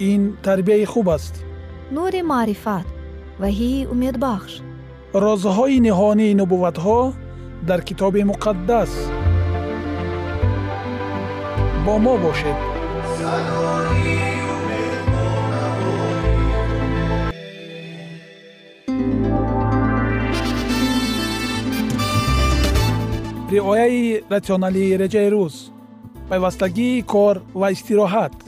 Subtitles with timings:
[0.00, 1.34] ин тарбияи хуб аст.
[1.90, 2.86] Нури маърифат
[3.42, 4.52] ваҳии умедбахш.
[5.24, 7.00] Розҳои ниҳонии нубувватҳо
[7.68, 8.92] дар китоби муқаддас.
[11.84, 12.58] Бо мо бошед.
[23.52, 25.54] Риояи ратсионалии реҷаи рӯз
[26.28, 28.47] пайвастагии кор ва истироҳат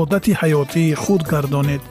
[0.00, 1.82] одати ҳаётии худ гардонед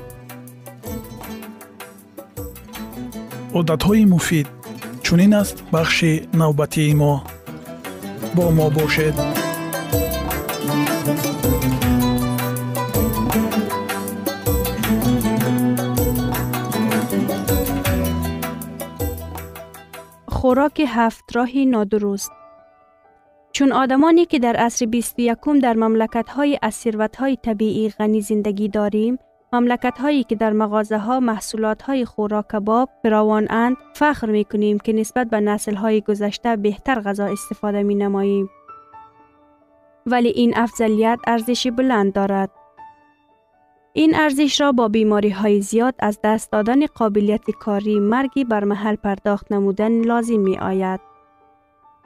[3.60, 4.48] одатҳои муфид
[5.06, 7.14] чунин аст бахши навбатии мо
[8.36, 9.16] бо мо бошед
[20.36, 22.32] خوراک هفت راهی نادرست
[23.57, 28.69] چون آدمانی که در عصر 21 در مملکت های از ثروت های طبیعی غنی زندگی
[28.69, 29.19] داریم
[29.53, 34.79] مملکت هایی که در مغازه ها محصولات های خوراک کباب فراوان اند فخر می کنیم
[34.79, 38.51] که نسبت به نسل های گذشته بهتر غذا استفاده می نماییم.
[40.07, 42.51] ولی این افضلیت ارزش بلند دارد.
[43.93, 48.97] این ارزش را با بیماری های زیاد از دست دادن قابلیت کاری مرگی بر محل
[48.97, 51.16] پرداخت نمودن لازم می آید.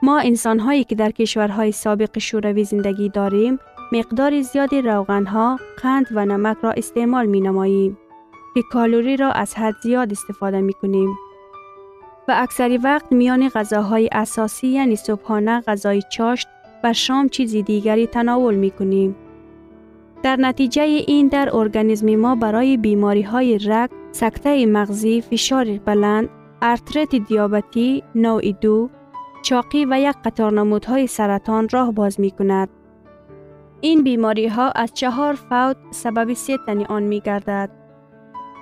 [0.03, 3.59] ما انسان هایی که در کشورهای سابق شوروی زندگی داریم
[3.91, 7.97] مقدار زیادی روغنها، قند و نمک را استعمال می نماییم
[8.53, 11.09] که کالوری را از حد زیاد استفاده می کنیم.
[12.27, 16.47] و اکثری وقت میان غذاهای اساسی یعنی صبحانه غذای چاشت
[16.83, 19.15] و شام چیزی دیگری تناول می کنیم.
[20.23, 26.29] در نتیجه این در ارگانیسم ما برای بیماری های رگ، سکته مغزی، فشار بلند،
[26.61, 28.89] ارترت دیابتی، نوع دو،
[29.41, 32.69] چاقی و یک قطار نمودهای سرطان راه باز می کند.
[33.81, 36.33] این بیماری ها از چهار فوت سبب
[36.65, 37.69] تنی آن می گردد.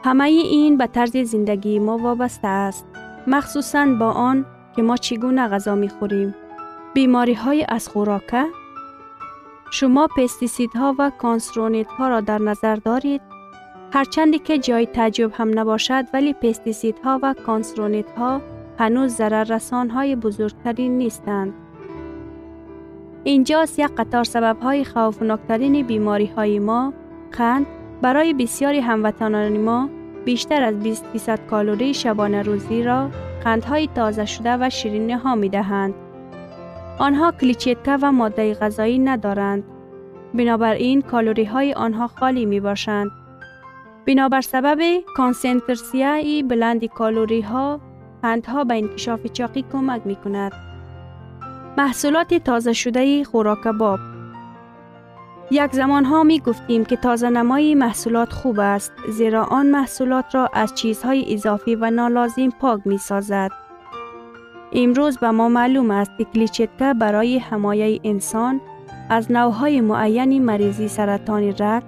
[0.04, 2.86] همه این به طرز زندگی ما وابسته است.
[3.28, 4.46] مخصوصاً با آن
[4.76, 6.36] که ما چگونه غذا می خوریم.
[6.94, 8.46] بیماری های از خوراکه
[9.72, 13.22] شما پستیسید ها و کانسرونیت ها را در نظر دارید
[13.94, 18.42] هرچندی که جای تعجب هم نباشد ولی پستیسید ها و کانسرونیت ها
[18.80, 21.54] هنوز ضرر رسان های بزرگترین نیستند.
[23.24, 26.94] اینجاست یک قطار سبب های خوفناکترین بیماری های ما
[27.32, 27.66] قند
[28.02, 29.90] برای بسیاری هموطنان ما
[30.26, 33.10] بیشتر از 20 فیصد کالری شبانه روزی را
[33.44, 35.94] قندهای تازه شده و شیرینی ها می دهند.
[37.00, 39.64] آنها کلیچیتکه و ماده غذایی ندارند.
[40.34, 43.12] بنابراین کالوری های آنها خالی می باشند.
[44.08, 44.80] بنابر سبب
[45.18, 47.80] کانسنترسیای بلندی کالوری ها
[48.24, 50.52] قندها به انکشاف چاقی کمک می کند.
[51.78, 54.00] محصولات تازه شده خوراک باب
[55.52, 60.50] یک زمان ها می گفتیم که تازه نمایی محصولات خوب است زیرا آن محصولات را
[60.54, 63.52] از چیزهای اضافی و نالازم پاک می سازد.
[64.74, 68.62] امروز به ما معلوم است که کلیچتکه برای حمایه انسان
[69.10, 71.84] از نوهای معینی مریضی سرطان رگ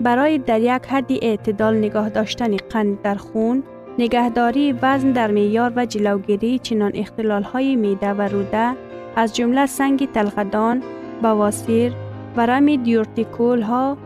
[0.00, 3.62] برای در یک حد اعتدال نگاه داشتن قند در خون،
[3.98, 8.76] نگهداری وزن در میار و جلوگیری چنان اختلال های میده و روده
[9.16, 10.82] از جمله سنگ تلخدان،
[11.22, 11.92] بواسیر،
[12.36, 13.96] ورم دیورتیکول ها،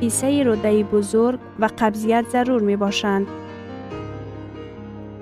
[0.00, 3.26] ایسه روده بزرگ و قبضیت ضرور می باشند.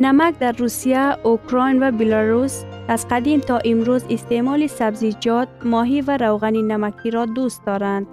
[0.00, 6.62] نمک در روسیه، اوکراین و بیلاروس از قدیم تا امروز استعمال سبزیجات، ماهی و روغنی
[6.62, 8.06] نمکی را دوست دارند.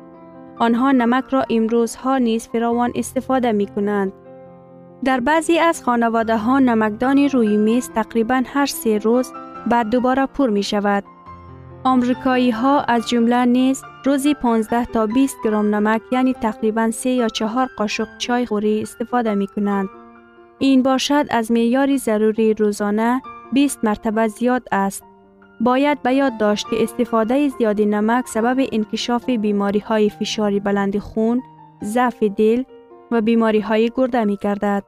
[0.60, 4.14] آنها نمک را امروزها نیز فراوان استفاده می کنند.
[5.04, 9.34] در بعضی از خانواده ها نمکدان روی میز تقریبا هر سه روز
[9.68, 11.04] بعد دوباره پر می شود.
[11.84, 17.28] آمریکایی ها از جمله نیز روزی 15 تا 20 گرم نمک یعنی تقریبا 3 یا
[17.28, 19.90] 4 قاشق چای خوری استفاده می کنند.
[20.60, 23.22] این باشد از معیار ضروری روزانه
[23.54, 25.04] 20 مرتبه زیاد است.
[25.62, 31.42] باید به یاد داشت که استفاده زیاد نمک سبب انکشاف بیماری های فشار بلند خون،
[31.84, 32.64] ضعف دل
[33.12, 34.84] و بیماری های گرده می گردد.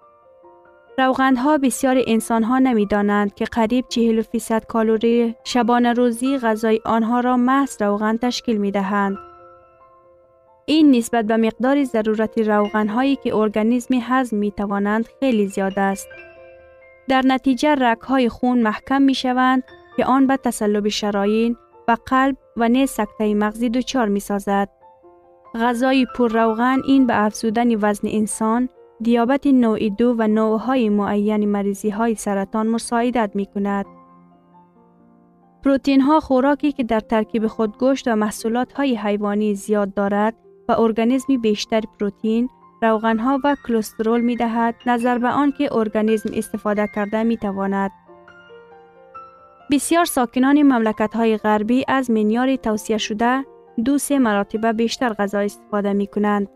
[0.97, 7.19] روغندها بسیار انسان ها نمی دانند که قریب 40 فیصد کالوری شبانه روزی غذای آنها
[7.19, 9.17] را محض روغن تشکیل می دهند.
[10.65, 16.07] این نسبت به مقدار ضرورت روغن هایی که ارگانیسم هضم می توانند خیلی زیاد است.
[17.07, 19.63] در نتیجه رک های خون محکم می شوند
[19.97, 24.69] که آن به تسلب شراین و قلب و نیز سکته مغزی دچار می سازد.
[25.55, 28.69] غذای پر روغن این به افزودن وزن انسان،
[29.01, 33.85] دیابت نوع دو و نوعهای معین مریضی های سرطان مساعدت می کند.
[35.63, 40.35] پروتین ها خوراکی که در ترکیب خود گوشت و محصولات های حیوانی زیاد دارد
[40.69, 42.49] و ارگانیسمی بیشتر پروتین،
[42.81, 47.91] روغن ها و کلسترول می دهد نظر به آن که ارگانیسم استفاده کرده می تواند.
[49.71, 53.45] بسیار ساکنان مملکت های غربی از منیار توصیه شده
[53.85, 56.47] دو سه مراتبه بیشتر غذا استفاده می کنند.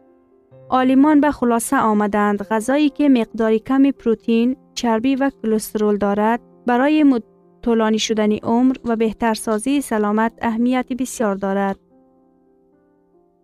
[0.69, 7.22] آلیمان به خلاصه آمدند غذایی که مقداری کمی پروتین، چربی و کلسترول دارد برای
[7.62, 11.80] طولانی شدن عمر و بهتر سازی سلامت اهمیت بسیار دارد.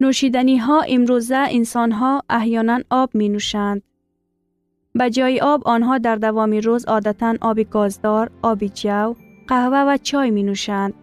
[0.01, 3.83] نوشیدنی ها امروزه انسان ها احیانا آب می نوشند.
[4.95, 9.13] به جای آب آنها در دوام روز عادتا آب گازدار، آب جو،
[9.47, 10.93] قهوه و چای می نوشند.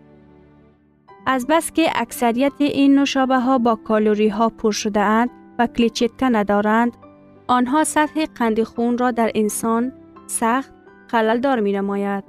[1.26, 6.28] از بس که اکثریت این نوشابه ها با کالوری ها پر شده اند و کلیچتکه
[6.28, 6.96] ندارند،
[7.46, 9.92] آنها سطح قند خون را در انسان
[10.26, 10.72] سخت
[11.06, 12.24] خلل دار می نماید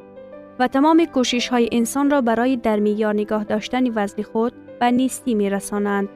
[0.59, 5.35] و تمام کوشش های انسان را برای در میار نگاه داشتن وزن خود به نیستی
[5.35, 6.09] می رسانند.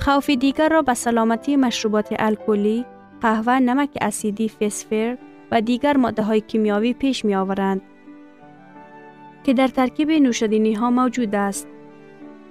[0.00, 2.84] خوف دیگر را به سلامتی مشروبات الکلی،
[3.20, 5.18] قهوه، نمک اسیدی، فسفر
[5.50, 7.82] و دیگر ماده های کیمیاوی پیش می آورند
[9.44, 11.68] که در ترکیب نوشدنی ها موجود است.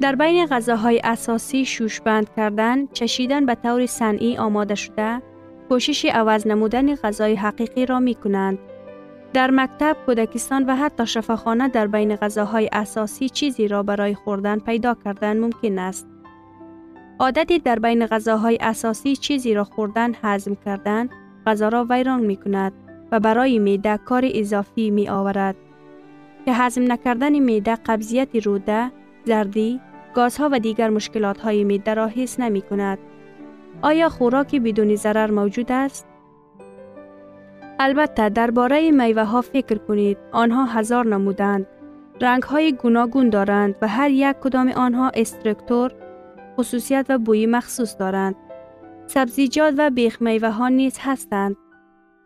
[0.02, 5.22] در بین غذاهای اساسی شوشبند کردن، چشیدن به طور صنعی آماده شده،
[5.70, 8.60] کوشش عوض نمودن غذای حقیقی را می کنند.
[9.34, 14.98] در مکتب، کودکستان و حتی شفاخانه در بین غذاهای اساسی چیزی را برای خوردن پیدا
[15.06, 16.08] کردن ممکن است.
[17.20, 21.10] عادتی در بین غذاهای اساسی چیزی را خوردن هضم کردن
[21.46, 22.74] غذا را ویران می کند
[23.12, 25.56] و برای میده کار اضافی می آورد
[26.46, 28.92] که هضم نکردن میده قبضیت روده،
[29.26, 29.82] زردی،
[30.18, 32.98] گازها و دیگر مشکلات های میده را حس نمی کند.
[33.82, 36.08] آیا خوراکی بدون ضرر موجود است؟
[37.80, 40.18] البته درباره میوه ها فکر کنید.
[40.32, 41.68] آنها هزار نمودند.
[42.22, 45.92] رنگ های گوناگون دارند و هر یک کدام آنها استرکتور
[46.58, 48.36] خصوصیت و بوی مخصوص دارند.
[49.06, 51.56] سبزیجات و بیخ میوه ها نیز هستند.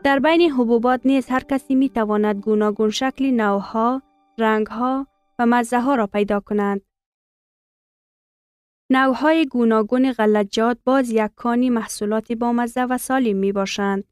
[0.03, 4.01] در بین حبوبات نیز هر کسی می تواند گوناگون شکل نوها،
[4.39, 5.07] رنگها
[5.39, 6.81] و مزه ها را پیدا کنند.
[8.93, 14.03] نوهای گوناگون غلجات باز یک کانی محصولات با مزه و سالم می باشند.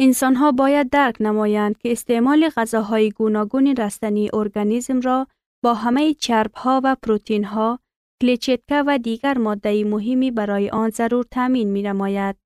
[0.00, 5.26] انسان ها باید درک نمایند که استعمال غذاهای گوناگون رستنی ارگانیسم را
[5.64, 7.78] با همه چرب ها و پروتین ها
[8.22, 12.36] کلیچتکه و دیگر ماده مهمی برای آن ضرور تامین می نماید.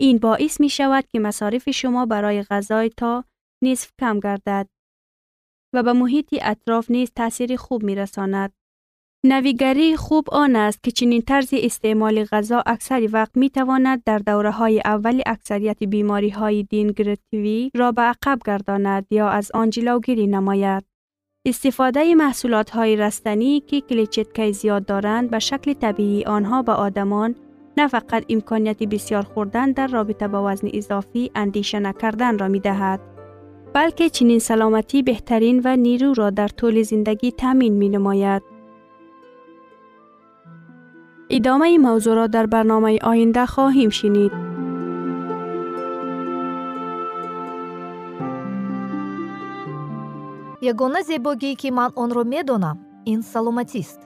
[0.00, 3.24] این باعث می شود که مصارف شما برای غذای تا
[3.64, 4.68] نصف کم گردد
[5.74, 8.59] و به محیط اطراف نیز تاثیر خوب می رساند.
[9.24, 14.50] نویگری خوب آن است که چنین طرز استعمال غذا اکثر وقت می تواند در دوره
[14.50, 20.84] های اول اکثریت بیماری های دینگرتیوی را به عقب گرداند یا از آن جلوگیری نماید.
[21.46, 27.34] استفاده محصولات های رستنی که کلیچتکه زیاد دارند به شکل طبیعی آنها به آدمان
[27.76, 33.00] نه فقط امکانیت بسیار خوردن در رابطه با وزن اضافی اندیشه نکردن را می دهد.
[33.74, 38.42] بلکه چنین سلامتی بهترین و نیرو را در طول زندگی تامین می نماید.
[41.36, 44.32] идомаи мавзӯъро дар барномаи оинда хоҳем шинид.
[50.70, 52.76] Ягона зебогие ки ман онро медонам
[53.12, 54.00] ин саломатист.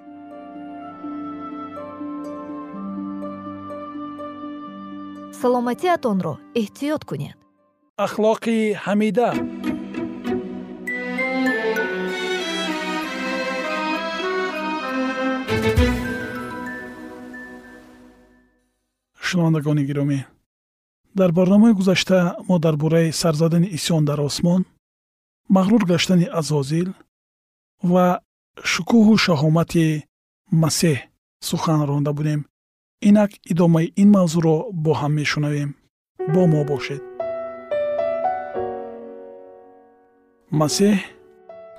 [5.40, 7.36] Саломатиатонро эҳтиёт кунед.
[8.06, 9.28] Ахлоқи ҳамида.
[19.34, 20.18] Шунавандагони гиромӣ.
[21.18, 24.62] Дар барномаи гузашта мо дар бораи сарзадани исён дар осмон
[25.56, 26.88] мағрур гаштани азозил
[27.92, 28.06] ва
[28.72, 29.86] шукӯҳу шаҳомати
[30.62, 30.98] масеҳ
[31.48, 32.40] сухан ронда будем.
[33.08, 35.70] Инак идомаи ин мавзӯъро бо ҳам мешунавем.
[36.32, 37.02] Бо мо бошед.
[40.60, 40.96] Масеҳ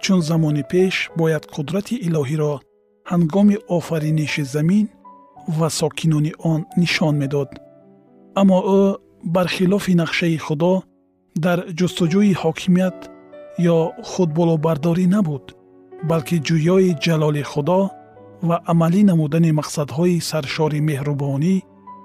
[0.04, 2.54] чун замони пеш бояд қудрати илоҳиро
[3.12, 4.86] ҳангоми офариниши замин
[5.48, 7.50] ва сокинони он нишон медод.
[8.36, 8.82] Аммо ӯ
[9.36, 10.74] бархилофи нақшаи худо
[11.44, 12.98] дар ҷустуҷӯи ҳокимият
[13.76, 13.78] ё
[14.12, 15.46] худболобардорӣ набуд
[16.10, 17.82] балки ҷӯёи ҷалоли худо
[18.48, 21.56] ва амалӣ намудани мақсадҳои саршори меҳрубонӣ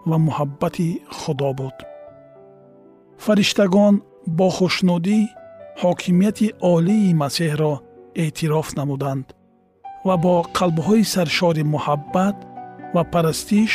[0.08, 1.76] ва муҳаббати худо буд.
[3.24, 3.94] Фариштагон
[4.38, 5.18] бо хушнудӣ
[5.82, 7.72] ҳокимияти олии масеҳро
[8.22, 9.26] эътироф намуданд
[10.06, 12.36] ва бо қалбҳои саршори муҳаббат
[12.94, 13.72] ва парастиш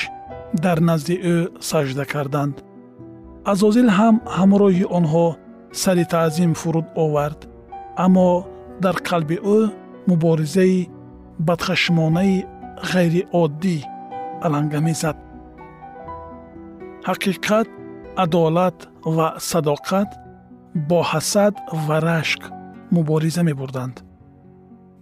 [0.64, 1.38] дар назди ӯ
[1.70, 2.56] сажда карданд.
[3.52, 5.28] Азозил ҳам ҳамроҳи онҳо
[5.82, 7.40] сари таъзим фуруд овард
[8.06, 8.30] аммо
[8.84, 9.60] дар қалби ӯ
[10.10, 10.80] муборизаи
[11.48, 12.36] бадхашмонаи
[12.92, 13.78] ғайриоддӣ
[14.46, 15.18] аланга мезад.
[17.08, 17.68] Ҳақиқат
[18.24, 18.78] адолат
[19.16, 20.10] ва садоқат
[20.90, 21.56] бо ҳасад
[21.86, 22.42] ва рашк
[22.96, 23.96] мубориза мебурданд.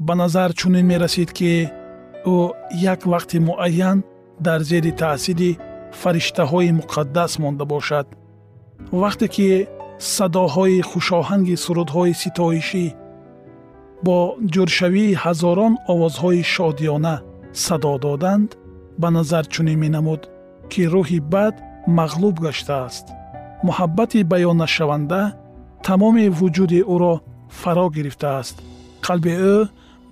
[0.05, 1.51] Ба назар чунин мерасид ки
[2.25, 2.37] ӯ
[2.91, 3.97] як вақти муайян
[4.45, 5.51] дар зери таъсири
[6.01, 8.07] фариштаҳои муқаддас монда бошад.
[9.01, 9.47] Вақте ки
[10.15, 12.85] садоҳои хушоҳанги сурудҳои ситоишӣ
[14.05, 14.17] бо
[14.53, 17.15] ҷӯршавии ҳазорон овозҳои шодиёна
[17.65, 18.49] садо доданд
[19.01, 20.21] ба назар чунин менамуд
[20.71, 21.55] ки рӯҳи бад
[21.97, 23.05] мағлуб гаштааст.
[23.67, 25.21] Муҳаббати баённашаванда
[25.87, 27.13] тамоми вуҷуди ӯро
[27.59, 28.55] фаро гирифтааст.
[29.05, 29.57] Қалби ӯ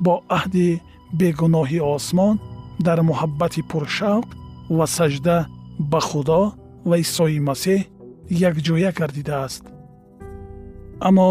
[0.06, 0.70] бо аҳди
[1.20, 2.36] бегуноҳи осмон
[2.86, 4.28] дар муҳаббати пуршавқ
[4.78, 5.38] ва сажда
[5.92, 6.42] ба худо
[6.90, 7.80] ва исои масеҳ
[8.50, 9.64] якҷоя гардидааст.
[11.08, 11.30] Аммо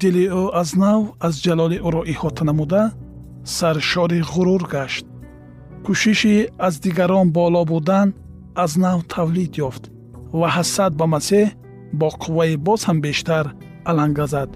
[0.00, 2.82] дили ӯ аз нав аз ҷалоли ӯро иҳота намуда
[3.56, 5.06] саршори ғурур гашт.
[5.84, 6.36] Кӯшиши
[6.66, 8.08] аз дигарон боло будан
[8.64, 9.84] аз нав тавлид ёфт
[10.38, 11.46] ва ҳасад ба масеҳ
[11.98, 13.44] бо қувваи боз ҳам бештар
[13.90, 14.50] аланга зад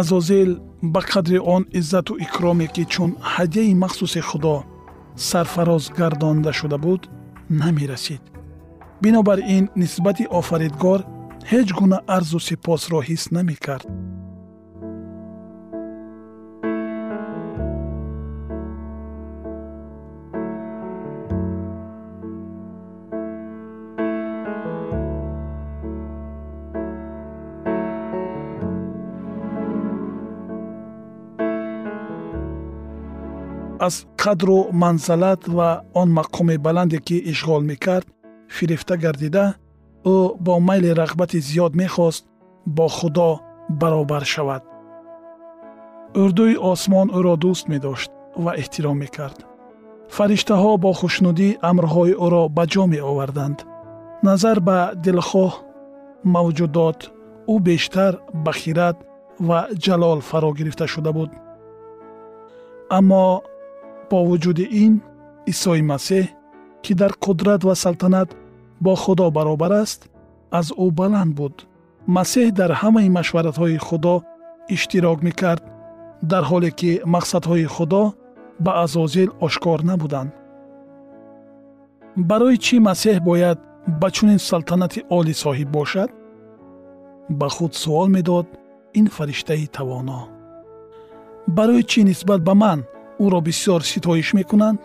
[0.00, 0.50] азозил
[0.82, 4.64] ба қадри он иззату икроме ки чун ҳадияи махсуси худо
[5.16, 7.08] сарфароз гардонда шуда буд
[7.48, 8.22] намерасид
[9.02, 11.00] бинобар ин нисбати офаридгор
[11.50, 13.86] ҳеҷ гуна арзу сипосро ҳис намекард
[33.86, 38.06] аз қадру манзалат ва он мақоми баланде ки ишғол мекард
[38.56, 39.54] фирифта гардида
[40.04, 42.24] ӯ бо майли рағбати зиёд мехост
[42.66, 43.40] бо худо
[43.80, 44.62] баробар шавад.
[46.22, 48.10] Урдуи осмон ӯро дӯст медошт
[48.44, 49.38] ва эҳтиром мекард.
[50.16, 53.58] Фариштаҳо бо хушнудӣ амрҳои ӯро ба ҷо меоварданд.
[54.26, 55.52] Назар ба дилхоҳ
[56.34, 56.98] мавҷудот
[57.52, 58.12] ӯ бештар
[58.44, 58.96] ба хират
[59.48, 61.30] ва ҷалол фаро гирифта шуда буд.
[62.98, 63.24] Аммо
[64.10, 64.94] бо вуҷуди ин
[65.52, 66.26] исои масеҳ
[66.84, 68.28] ки дар қудрат ва салтанат
[68.84, 70.00] бо худо баробар аст
[70.58, 71.54] аз ӯ баланд буд.
[72.16, 74.14] Масеҳ дар ҳамаи машваратҳои худо
[74.74, 75.62] иштирок мекард
[76.30, 78.02] дар ҳоле ки мақсадҳои худо
[78.64, 80.30] ба азозил ошкор набуданд.
[82.30, 83.58] Барои чӣ масеҳ бояд
[84.00, 86.10] ба чунин салтанати олӣ соҳиб бошад?
[87.38, 88.46] Ба худ суол медод
[88.98, 90.20] ин фариштаи тавоно.
[91.56, 92.80] Барои чӣ нисбат ба ман
[93.24, 94.82] ӯро бисёр ситоиш мекунанд?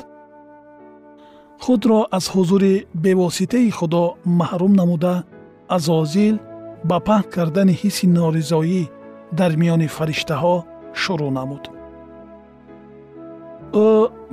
[1.63, 4.03] Худро аз ҳузури бевоситаи худо
[4.39, 5.13] маҳрум намуда
[5.75, 6.35] азозил
[6.89, 8.83] ба паҳн кардани ҳисси норизоӣ
[9.39, 10.55] дар миёни фариштаҳо
[11.01, 11.63] шурӯъ намуд.
[13.87, 13.89] Ӯ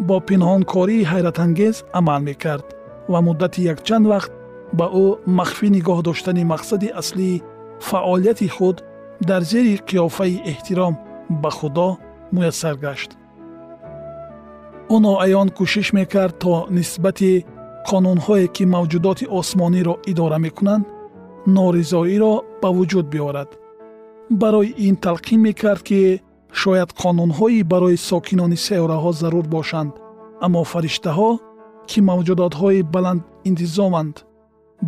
[0.08, 2.66] бо пинҳонкории ҳайратангез амал мекард
[3.12, 4.32] ва муддати якчанд вақт
[4.78, 5.06] ба ӯ
[5.38, 7.42] махфӣ нигоҳ доштани мақсади аслии
[7.88, 8.76] фаъолияти худ
[9.28, 10.94] дар зери қиёфаи эҳтиром
[11.42, 11.88] ба худо
[12.34, 13.10] муяссар гашт
[14.94, 17.32] ӯ ноаён кӯшиш мекард то нисбати
[17.88, 20.84] қонунҳое ки мавҷудоти осмониро идора мекунанд
[21.56, 23.50] норизоиро ба вуҷуд биёрад
[24.40, 26.00] барои ин талқин мекард ки
[26.60, 29.92] шояд қонунҳои барои сокинони сайёраҳо зарур бошанд
[30.44, 31.30] аммо фариштаҳо
[31.90, 34.16] ки мавҷудотҳои баландинтизоманд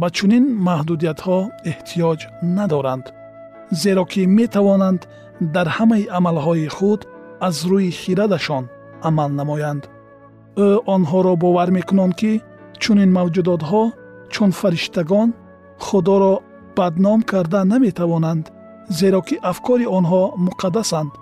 [0.00, 1.38] ба чунин маҳдудиятҳо
[1.70, 2.20] эҳтиёҷ
[2.56, 3.06] надоранд
[3.82, 5.00] зеро ки метавонанд
[5.54, 7.00] дар ҳамаи амалҳои худ
[7.48, 8.64] аз рӯи хирадашон
[9.08, 9.82] амал намоянд
[10.56, 12.32] ӯ онҳоро бовар мекунанд ки
[12.82, 13.82] чунин мавҷудотҳо
[14.32, 15.28] чун фариштагон
[15.86, 16.34] худоро
[16.76, 18.44] бадном карда наметавонанд
[18.98, 21.12] зеро ки афкори онҳо муқаддасанд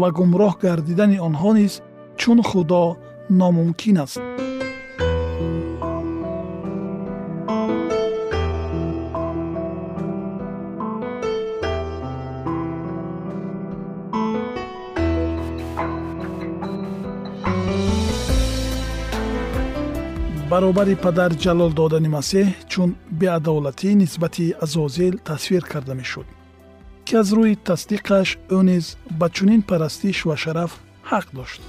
[0.00, 1.72] ва гумроҳ гардидани онҳо низ
[2.20, 2.84] чун худо
[3.40, 4.20] номумкин аст
[20.54, 26.26] баробари падар ҷалол додани масеҳ чун беадолатӣ нисбати азозил тасвир карда мешуд
[27.06, 28.86] ки аз рӯи тасдиқаш ӯ низ
[29.18, 30.72] ба чунин парастиш ва шараф
[31.10, 31.60] ҳақ дошт.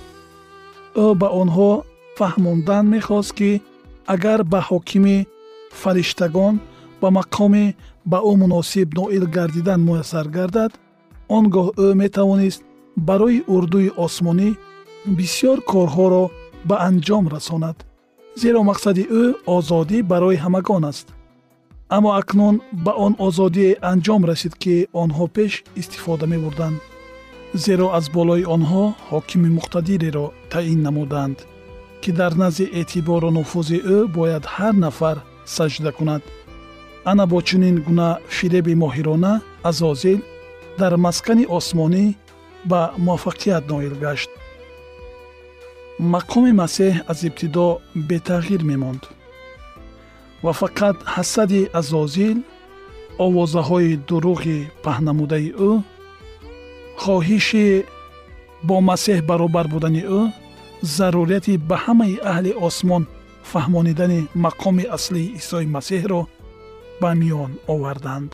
[1.03, 1.71] Ӯ ба онҳо
[2.17, 3.51] фаҳмондан мехост ки
[4.13, 5.17] агар ба ҳокими
[5.81, 6.55] фариштагон
[7.01, 7.65] ба мақоми
[8.11, 10.71] ба ӯ муносиб ноил гардидан муяссар гардад
[11.35, 12.61] он гоҳ ӯ метавонист
[13.07, 14.49] барои урдуи осмонӣ
[15.17, 16.23] бисьёр корҳоро
[16.69, 17.77] ба анҷом расонад
[18.41, 19.23] зеро мақсади ӯ
[19.55, 21.07] озодӣ барои ҳамагон аст.
[21.95, 26.77] Аммо акнун ба он озодие анҷом расид ки онҳо пеш истифода мебурданд.
[27.63, 31.37] Зеро аз болои онҳо ҳокими муқтадиреро таъин намуданд
[32.01, 35.17] ки дар назди эътибору нуфузи ӯ бояд ҳар нафар
[35.55, 36.23] саҷда кунад.
[37.11, 39.33] Ана бо чунин гуна фиреби моҳирона
[39.69, 40.19] азозил
[40.79, 42.05] дар маскани осмонӣ
[42.71, 44.31] ба муваффақият ноил гашт
[45.99, 49.03] мақоми масеҳ аз ибтидо бетағйир мемонд.
[50.43, 52.37] Ва фақат ҳасади азозил
[53.25, 55.71] овозаҳои дуруғи паҳнамудаи ӯ
[57.01, 57.67] хоҳиши
[58.67, 60.21] бо масеҳ баробар будани ӯ
[60.95, 63.03] зарурияти ба ҳамаи аҳли осмон
[63.51, 66.21] фаҳмонидани мақоми аслии исои масеҳро
[67.01, 68.31] ба миён оварданд.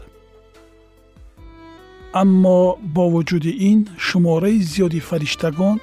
[2.21, 2.59] Аммо
[2.95, 5.77] бо вуҷуди ин шумораи зиёди фариштагон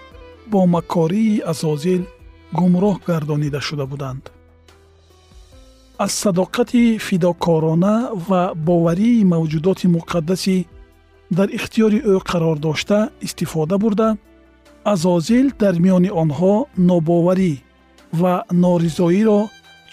[0.50, 2.02] бо макории азозил
[2.58, 4.24] гумроҳ гардонида шуда буданд.
[6.04, 7.94] Аз садоқати фидокорона
[8.28, 10.56] ва боварии мавҷудоти муқаддаси
[11.36, 14.08] дар ихтиёри ӯ қарор дошта истифода бурда
[14.92, 16.54] азозил дар миёни онҳо
[16.88, 17.54] нобоварӣ
[18.20, 19.40] ва норизоиро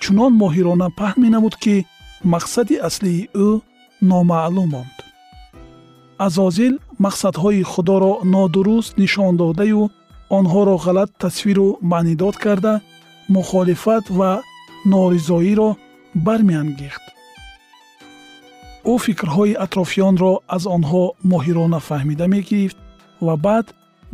[0.02, 1.76] чунон моҳирона паҳн менамуд ки
[2.34, 3.50] мақсади аслии ӯ
[4.10, 4.96] номаълум монд.
[6.26, 6.74] Азозил
[7.06, 9.82] мақсадҳои худоро нодуруст нишон додаю
[10.30, 12.82] онҳоро ғалат тасвиру маънидод карда
[13.30, 14.32] мухолифат ва
[14.86, 15.70] норизоиро
[16.26, 17.06] бармеангехт.
[18.92, 22.78] Ӯ фикрҳои атрофиёнро аз онҳо моҳирона фаҳмида мегирифт
[23.26, 23.68] ва баъд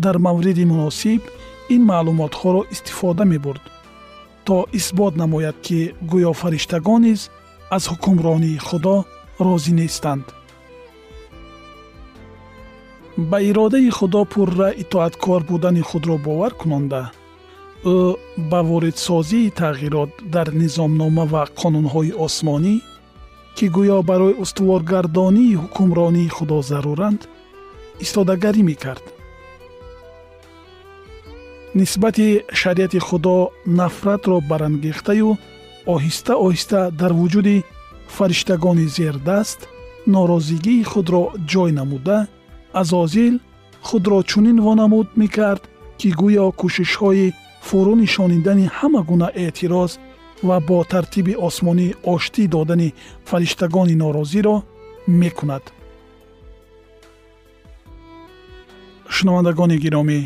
[0.04, 1.22] дар мавриди муносиб
[1.76, 3.64] ин маълумотҳоро истифода мебурд
[4.46, 5.80] то исбот намояд ки
[6.12, 7.22] гӯё фариштагон низ
[7.76, 8.96] аз ҳукмронии худо
[9.46, 10.26] розӣ нестанд
[13.30, 17.12] ба иродаи худо пурра итоаткор будани худро бовар кунонда.
[17.84, 18.16] Ӯ
[18.50, 22.76] ба воридсозии тағйирот дар низомнома ва қонунҳои осмонӣ
[23.56, 27.22] ки гӯё барои устуворгардонии ҳукмронии худо заруранд
[28.04, 29.06] истодагарӣ мекард.
[31.80, 32.28] Нисбати
[32.60, 35.30] шариати худо нафратро барангехтаю
[35.96, 37.58] оҳиста оҳиста дар вуҷуди
[38.16, 39.60] фариштагони зердаст
[40.14, 42.18] норозигии худро ҷой намуда
[42.74, 43.36] азозил
[43.88, 45.64] худро чунин вонамуд мекард
[46.00, 47.28] ки гӯё кӯшишҳои
[47.68, 49.92] фурӯ нишонидани ҳама гуна эътироз
[50.48, 52.90] ва бо тартиби осмонӣ оштӣ додани
[53.30, 54.56] фариштагони норозиро
[55.22, 55.64] мекунад.
[59.16, 60.20] Шунавандагони гиромӣ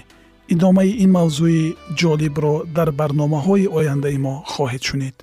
[0.53, 1.63] идомаи ин мавзӯи
[1.99, 5.15] ҷолибро дар барномаҳои ояндаи мо хоҳед шунид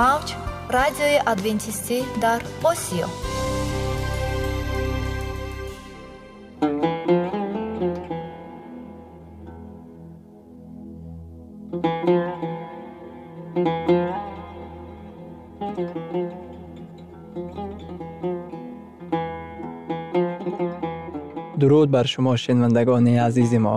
[0.00, 0.28] мавҷ
[0.76, 3.08] радиои адвентистӣ дар осиё.
[21.60, 23.76] Дуруд бар шумо шинавандагони азизи мо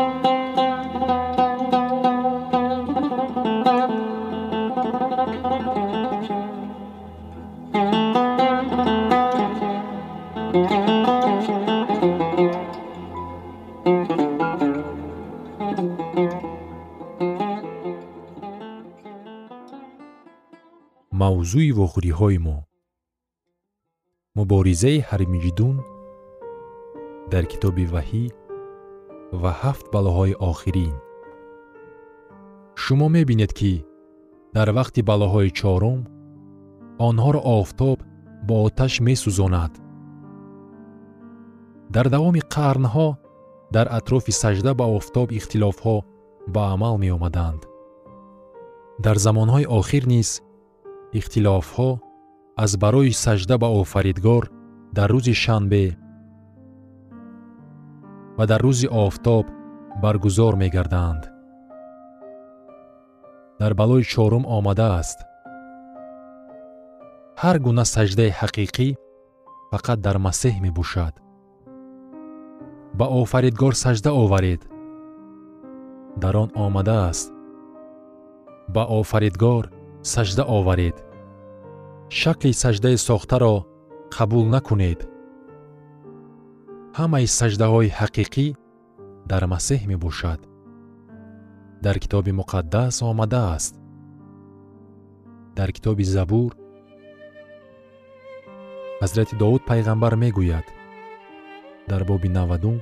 [21.41, 22.57] мавзӯи вохӯриҳои мо.
[24.37, 25.77] Муборизаи ҳармиҷидун
[27.31, 28.25] дар китоби ваҳӣ
[29.41, 30.95] ва ҳафт балоҳои охирин.
[32.81, 33.73] Шумо мебинед ки
[34.55, 35.99] дар вақти балоҳои чорум
[37.07, 37.97] онҳоро офтоб
[38.47, 39.73] бо оташ месӯзонад.
[41.95, 43.07] Дар давоми қарнҳо
[43.75, 45.97] дар атрофи сажда ба офтоб ихтилофҳо
[46.53, 47.61] ба амал меомаданд.
[49.05, 50.29] Дар замонҳои охир низ
[51.19, 51.89] ихтилофҳо
[52.63, 54.43] аз барои сажда ба офаридгор
[54.97, 55.85] дар рӯзи шанбе
[58.37, 59.45] ва дар рӯзи офтоб
[60.03, 61.23] баргузор мегарданд.
[63.59, 65.19] Дар балои чорум омадааст
[67.41, 68.87] ҳар гуна саҷдаи ҳақиқӣ
[69.71, 71.13] фақат дар масеҳ мебошад.
[72.99, 74.61] Ба офаридгор саҷда оваред.
[76.21, 77.27] Дар он омадааст
[78.75, 79.63] ба офаридгор
[80.03, 80.97] саҷда оваред.
[82.09, 83.55] Шакли саҷдаи сохтаро
[84.15, 84.99] қабул накунед.
[86.99, 88.47] Ҳамаи саҷдаҳои ҳақиқӣ
[89.31, 90.41] дар масеҳ мебошад.
[91.85, 93.73] Дар китоби муқаддас омадааст.
[95.57, 96.51] Дар китоби забур
[99.01, 100.67] ҳазрати довуд пайғамбар мегӯяд.
[101.89, 102.77] Дар боби навадум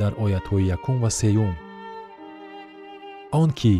[0.00, 1.54] дар оятҳои якум ва сеюм.
[3.40, 3.74] Он ки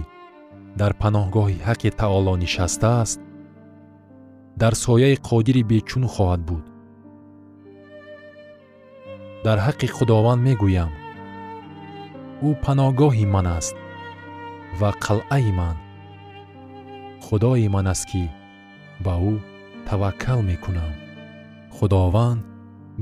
[0.79, 3.21] дар паноҳгоҳи ҳаққи таоло нишастааст
[4.61, 6.65] дар сояи қодири бечун хоҳад буд.
[9.45, 10.93] Дар ҳаққи худованд мегӯям
[12.47, 13.77] ӯ паноҳгоҳи ман аст
[14.81, 15.77] ва қалъаи ман.
[17.25, 18.25] Худои ман аст ки
[19.05, 19.35] ба ӯ
[19.87, 20.93] таваккал мекунам
[21.77, 22.41] худованд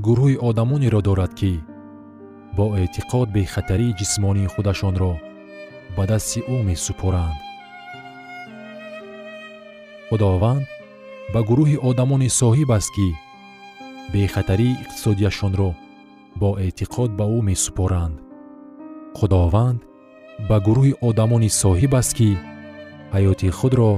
[0.05, 1.53] гурӯҳи одамонеро дорад ки
[2.57, 5.13] бо эътиқод бехатарии ҷисмонии худашонро
[5.95, 7.48] ба дасти ӯ месупоранд
[10.09, 10.65] худованд
[11.33, 13.07] ба гурӯҳи одамоне соҳиб аст ки
[14.13, 15.69] бехатарии иқтисодияшонро
[16.39, 18.15] бо эътиқод ба ӯ месупоранд.
[19.17, 19.79] Худованд
[20.49, 22.29] ба гурӯҳи одамоне соҳиб аст ки
[23.13, 23.91] ҳаёти худро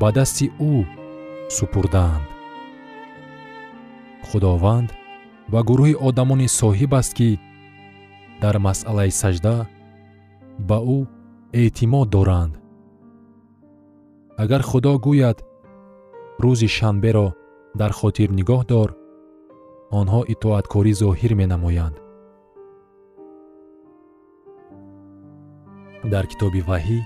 [0.00, 0.74] ба дасти ӯ
[1.56, 2.24] супурдаанд.
[4.28, 4.88] Худованд
[5.52, 7.30] ба гурӯҳи одамоне соҳиб аст ки
[8.42, 9.56] дар масъалаи саҷда
[10.68, 10.98] ба ӯ
[11.60, 12.52] эътимод доранд
[14.42, 15.38] агар худо гӯяд
[16.42, 17.28] рӯзи шанберо
[17.80, 18.90] дар хотир нигоҳ дор
[19.98, 21.96] онҳо итоаткорӣ зоҳир менамоянд.
[26.12, 27.00] Дар китоби ваҳӣ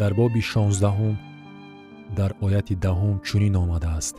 [0.00, 1.16] дар боби шонздаҳум
[2.18, 4.16] дар ояти даҳум чунин омадааст.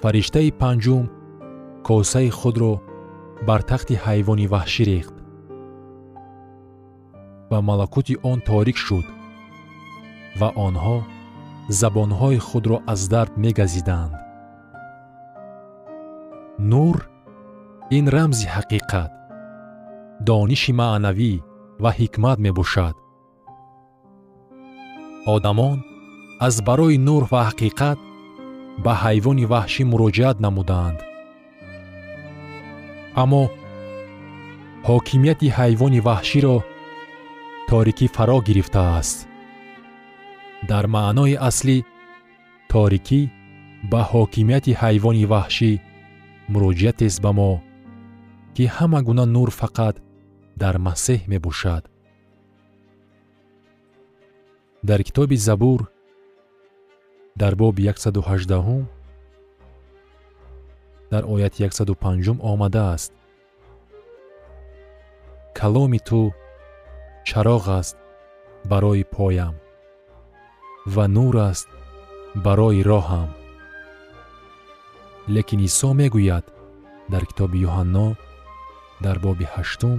[0.00, 1.04] Фариштаи панҷум
[1.86, 2.72] косаи худро
[3.48, 5.16] бар тахти ҳайвони ваҳшӣ рехт
[7.50, 9.06] ва малакути он торик шуд
[10.40, 10.98] ва онҳо
[11.80, 14.14] забонҳои худро аз дард мегазиданд.
[16.70, 16.96] Нур
[17.96, 19.10] ин рамзи ҳақиқат
[20.28, 21.32] дониши маънавӣ
[21.82, 22.96] ва ҳикмат мебошад.
[25.34, 25.78] Одамон
[26.46, 27.98] аз барои нур ва ҳақиқат
[28.84, 30.98] ба ҳайвони ваҳшӣ муроҷиат намуданд.
[33.22, 33.42] Аммо
[34.88, 36.56] ҳокимияти ҳайвони ваҳширо
[37.68, 39.27] торикӣ фаро гирифтааст
[40.70, 41.76] дар маънои аслӣ
[42.70, 43.20] торикӣ
[43.90, 45.72] ба ҳокимияти ҳайвони ваҳшӣ
[46.52, 47.52] муроҷиатест ба мо
[48.54, 49.96] ки ҳама гуна нур фақат
[50.62, 51.84] дар масеҳ мебошад.
[54.88, 55.80] Дар китоби забур
[57.40, 58.86] дар боби 118
[61.12, 63.12] дар ояти 105 омадааст.
[65.58, 66.20] Каломи ту
[67.28, 67.96] чароғ аст
[68.70, 69.54] барои поям
[70.94, 71.68] ва нур аст
[72.44, 73.30] барои роҳам.
[75.34, 76.46] Лекин исо мегӯяд
[77.12, 78.06] дар китоби юҳанно
[79.04, 79.98] дар боби ҳаштум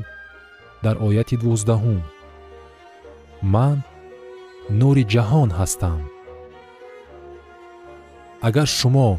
[0.84, 2.02] дар ояти дувоздаҳум
[3.54, 3.78] ман
[4.80, 6.02] нури ҷаҳон ҳастам.
[8.48, 9.10] Агар шумо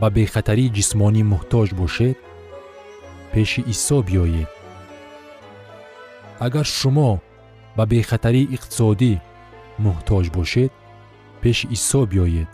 [0.00, 2.16] ба бехатарии ҷисмонӣ муҳтоҷ бошед
[3.32, 4.50] пеши исо биёед.
[6.46, 7.10] Агар шумо
[7.76, 9.12] ба бехатарии иқтисодӣ
[9.84, 10.72] муҳтоҷ бошед
[11.42, 12.50] пеши исо биёед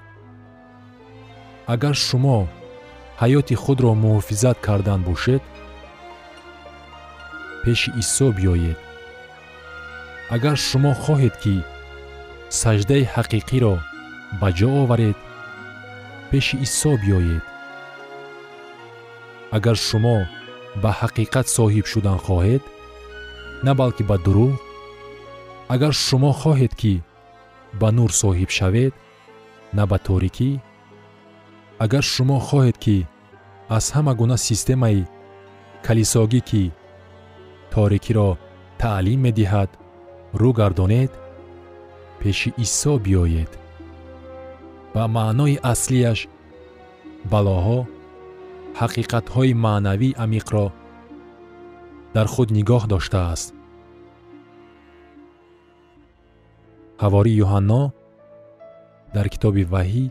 [1.74, 2.38] агар шумо
[3.20, 5.42] ҳаёти худро муҳофизат кардан бошед
[7.62, 8.78] пеши исо биёед
[10.34, 11.54] агар шумо хоҳед ки
[12.60, 13.74] саҷдаи ҳақиқиро
[14.40, 15.18] ба ҷо оваред
[16.30, 17.44] пеши исо биёед
[19.56, 20.16] агар шумо
[20.82, 22.62] ба ҳақиқат соҳиб шудан хоҳед
[23.66, 24.52] на балки ба дурӯғ
[25.74, 26.94] агар шумо хоҳед ки
[27.80, 28.94] ба нур соҳиб шавед?
[29.76, 30.50] На ба торикӣ
[31.84, 32.96] агар шумо хоҳед ки
[33.76, 35.02] аз ҳама гуна системаи
[35.86, 36.64] калисогӣ ки
[37.72, 38.30] торикиро
[38.82, 39.70] таълим медиҳад
[40.40, 41.12] рӯ гардонед
[42.20, 43.52] пеши исо биёед.
[44.94, 46.20] Ба маънои аслияш
[47.32, 47.80] балоҳо
[48.80, 50.66] ҳақиқатҳои маънавии амиқро
[52.14, 53.48] дар худ нигоҳ доштааст
[57.02, 57.82] ҳавори юҳанно
[59.14, 60.04] дар китоби ваҳӣ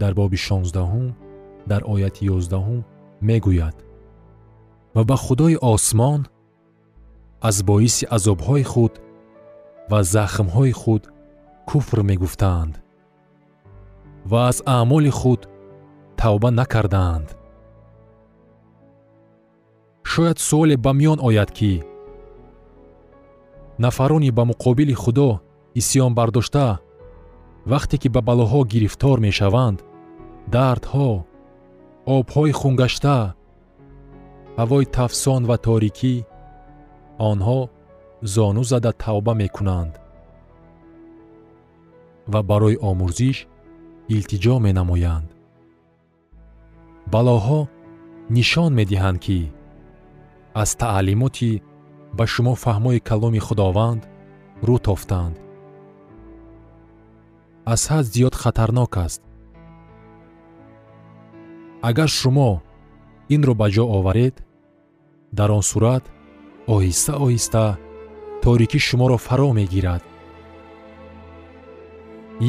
[0.00, 1.06] дар боби шонздаҳум
[1.70, 2.80] дар ояти ёздаҳум
[3.28, 3.76] мегӯяд
[4.94, 6.20] ва ба худои осмон
[7.48, 8.94] аз боиси азобҳои худ
[9.90, 11.02] ва захмҳои худ
[11.68, 12.74] куфр мегуфтаанд
[14.30, 15.40] ва аз аъмоли худ
[16.16, 17.28] тавба накардаанд.
[20.10, 21.72] Шояд суоле ба миён ояд ки
[23.78, 25.40] нафарони ба муқобили худо
[25.74, 26.78] исьён бардошта.
[27.66, 29.78] Вақте ки ба балоҳо гирифтор мешаванд
[30.54, 31.10] дардҳо
[32.16, 33.18] обҳои хунгашта
[34.58, 36.14] ҳавои тафсон ва торикӣ
[37.30, 37.60] онҳо
[38.34, 39.94] зону зада тавба мекунанд.
[42.32, 43.38] Ва барои омӯзиш
[44.14, 45.28] илтиҷо менамоянд.
[47.12, 47.60] Балоҳо
[48.36, 49.40] нишон медиҳанд ки
[50.62, 51.62] аз таълимоти
[52.16, 54.02] ба шумо фаҳмои каломи худованд
[54.66, 55.36] рӯ тофтанд
[57.72, 59.22] аз ҳад зиёд хатарнок аст.
[61.88, 62.50] Агар шумо
[63.34, 64.36] инро ба ҷо оваред
[65.38, 66.04] дар он сурат
[66.74, 67.64] оҳиста оҳиста
[68.42, 70.02] торикӣ шуморо фаро мегирад.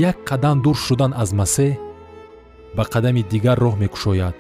[0.09, 1.73] Як қадам дур шудан аз масеҳ
[2.75, 4.35] ба қадами дигар роҳ мекушояд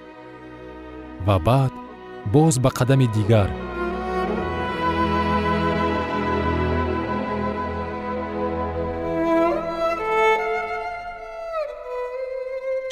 [1.27, 1.73] ва баъд
[2.33, 3.49] боз ба қадами дигар